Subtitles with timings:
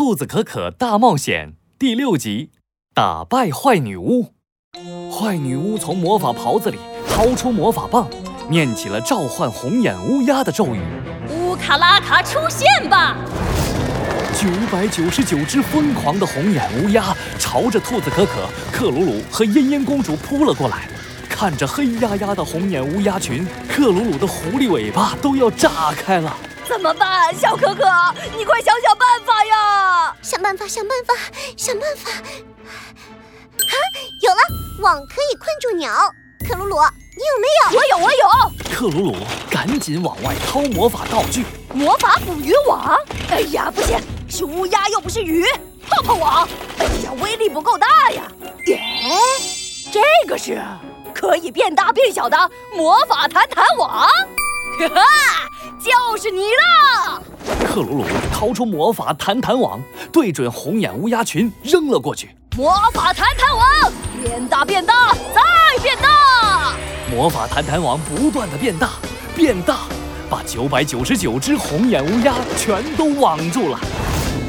[0.00, 2.52] 兔子可可大冒险第六集：
[2.94, 4.32] 打败坏女巫。
[5.12, 8.08] 坏女巫从魔法袍子里掏出魔法棒，
[8.48, 10.80] 念起了召唤红眼乌鸦的咒语。
[11.28, 13.14] 乌卡拉卡出现吧！
[14.34, 20.88] 九百九十九只疯狂的红眼乌鸦朝着兔子可可、克鲁鲁和茵茵公主扑了过来。
[21.28, 26.34] 看着黑压压的红眼乌鸦群，克鲁鲁的狐狸尾巴都要炸开了。
[26.70, 27.82] 怎么办，小可可？
[28.38, 30.14] 你快想想办法呀！
[30.22, 31.14] 想办法，想办法，
[31.56, 32.12] 想办法！
[32.12, 33.74] 啊，
[34.20, 34.38] 有了，
[34.80, 35.92] 网可以困住鸟。
[36.48, 36.76] 克鲁鲁，
[37.16, 37.80] 你有没有？
[37.80, 38.72] 我有，我有。
[38.72, 39.16] 克鲁鲁
[39.50, 41.44] 赶紧往外掏魔法道具。
[41.74, 42.96] 魔法捕鱼网？
[43.32, 45.44] 哎呀，不行，是乌鸦又不是鱼。
[45.88, 46.48] 泡泡网？
[46.78, 48.22] 哎呀，威力不够大呀。
[48.68, 48.80] 耶，
[49.90, 50.62] 这个是
[51.12, 54.06] 可以变大变小的魔法弹弹网。
[54.78, 55.02] 哈哈，
[55.80, 57.22] 就是你了。
[57.66, 59.80] 克鲁鲁掏出魔法弹弹网，
[60.12, 62.34] 对准红眼乌鸦群扔了过去。
[62.56, 66.74] 魔法弹弹网变大变大再变大，
[67.10, 68.90] 魔法弹弹网不断的变大
[69.34, 69.78] 变大，
[70.28, 73.78] 把九百九十九只红眼乌鸦全都网住了。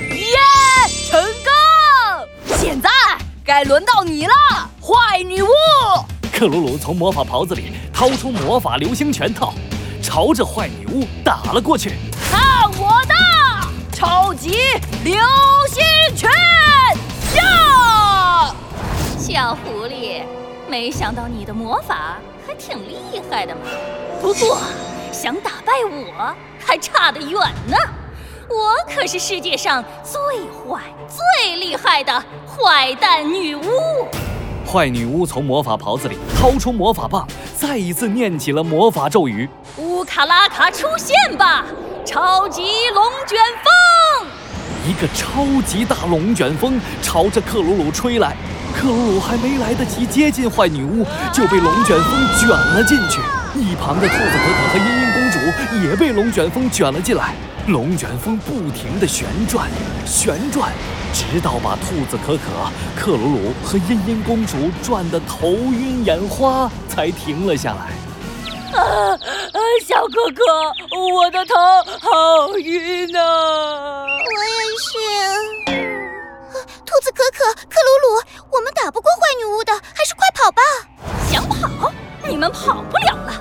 [0.00, 0.38] 耶，
[1.08, 2.56] 成功！
[2.56, 2.88] 现在
[3.44, 4.32] 该轮到你了，
[4.80, 5.48] 坏女巫。
[6.32, 9.54] 克鲁鲁从魔法袍子里掏出魔法流星拳套，
[10.02, 11.92] 朝着坏女巫打了过去。
[12.30, 13.14] 看我的
[13.92, 14.50] 超级
[15.04, 15.14] 流
[15.70, 15.82] 星
[16.16, 16.28] 拳！
[17.36, 18.54] 呀！
[19.16, 20.24] 小狐狸，
[20.68, 23.60] 没想到你的魔法还挺厉害的嘛。
[24.20, 24.58] 不过，
[25.12, 27.32] 想打败我还差得远
[27.66, 27.76] 呢。
[28.50, 32.12] 我可是世界上最坏、最厉害的
[32.46, 33.62] 坏蛋女巫。
[34.66, 39.48] 坏女巫从魔法袍子里掏出魔法棒，再一次念起了魔法咒语
[40.02, 41.64] ：“乌卡拉卡出现吧，
[42.04, 42.60] 超级
[42.92, 44.28] 龙卷风！”
[44.84, 48.36] 一个超级大龙卷风朝着克鲁鲁吹来，
[48.74, 53.20] 克鲁鲁还没来得及接近坏女巫，就被龙卷风卷了进去。
[53.54, 57.34] 一旁的兔子可可和茵茵公主也被龙卷风卷了进来。
[57.68, 59.70] 龙卷风不停地旋转，
[60.04, 60.72] 旋转，
[61.12, 62.40] 直到把兔子可可、
[62.96, 67.92] 克鲁鲁和茵茵公主转得头晕眼花，才停了下来。
[68.72, 69.12] 啊，
[69.80, 70.42] 小哥哥，
[70.96, 71.54] 我的头
[72.00, 73.22] 好晕啊！
[74.04, 74.92] 我也是。
[76.84, 78.22] 兔子可可、克鲁鲁，
[78.52, 80.62] 我们打不过坏女巫的，还是快跑吧！
[81.30, 81.90] 想跑？
[82.24, 83.32] 你们跑不了了！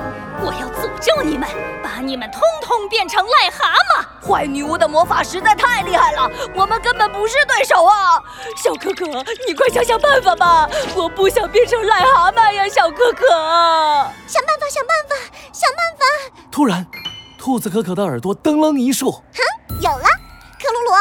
[0.43, 1.47] 我要诅咒你们，
[1.83, 4.27] 把你们通通变成癞蛤蟆！
[4.27, 8.19] 坏女巫的魔法实在太厉害了，我们根本不是对手啊！
[8.57, 9.05] 小可可，
[9.45, 10.67] 你快想想办法吧！
[10.95, 13.27] 我不想变成癞蛤蟆呀，小可可！
[14.27, 15.30] 想办法，想办法，想办法！
[16.51, 16.85] 突然，
[17.38, 19.22] 兔子可可的耳朵噔楞一竖，哼，
[19.81, 20.06] 有了！
[20.59, 20.91] 克鲁鲁，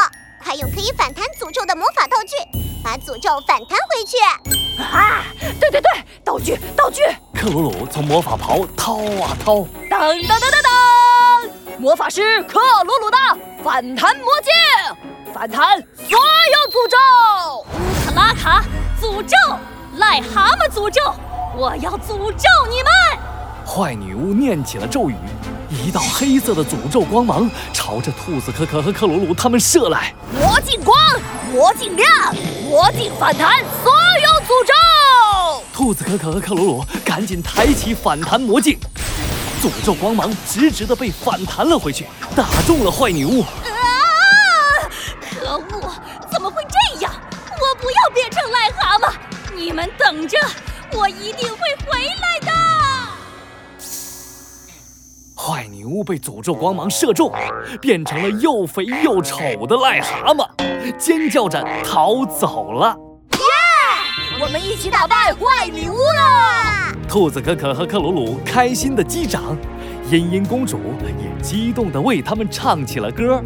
[0.43, 2.35] 快用可以反弹诅咒的魔法道具，
[2.83, 4.17] 把诅咒反弹回去！
[4.81, 5.23] 啊，
[5.59, 5.89] 对对对，
[6.23, 7.03] 道具道具！
[7.35, 11.49] 克鲁鲁从魔法袍掏啊掏，噔噔噔噔噔！
[11.77, 13.17] 魔法师克鲁鲁的
[13.63, 16.97] 反弹魔镜，反弹所有诅咒！
[17.59, 18.63] 乌卡拉卡
[18.99, 19.35] 诅咒，
[19.99, 21.01] 癞蛤蟆诅咒，
[21.55, 23.20] 我要诅咒你们！
[23.73, 25.15] 坏女巫念起了咒语，
[25.69, 30.13] 一道黑色的诅咒光芒朝着兔子可可和克鲁鲁他们射来。
[30.37, 30.93] 魔镜光，
[31.53, 32.35] 魔镜亮，
[32.69, 35.63] 魔镜反弹所有诅咒！
[35.73, 38.77] 兔子可可和克鲁鲁赶紧抬起反弹魔镜，
[39.63, 42.05] 诅咒光芒直直的被反弹了回去，
[42.35, 43.39] 打中了坏女巫。
[43.39, 43.47] 啊！
[45.39, 45.93] 可恶，
[46.29, 47.13] 怎么会这样？
[47.53, 49.13] 我不要变成癞蛤蟆！
[49.55, 50.37] 你们等着，
[50.91, 52.70] 我一定会回来的。
[55.43, 57.33] 坏女巫被诅咒光芒射中，
[57.81, 60.47] 变成了又肥又丑的癞蛤蟆，
[60.99, 62.95] 尖叫着逃走了。
[63.31, 66.95] 耶我们一起打败坏女巫了！
[67.09, 69.57] 兔子可可和克鲁鲁开心的击掌，
[70.11, 73.41] 茵茵公主也激动地为他们唱起了歌。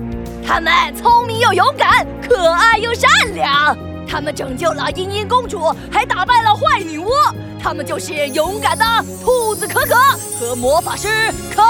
[0.46, 3.74] 他们聪明又勇敢，可爱又善良，
[4.06, 7.08] 他们拯救了茵茵公主，还打败了坏女巫。
[7.58, 8.86] 他们就是勇敢的
[9.24, 9.96] 兔子可可
[10.40, 11.08] 和魔法师
[11.50, 11.64] 克。